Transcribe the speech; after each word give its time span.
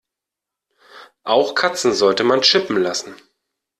Auch 1.25 1.53
Katzen 1.53 1.93
sollte 1.93 2.23
man 2.23 2.41
chippen 2.41 2.77
lassen. 2.81 3.15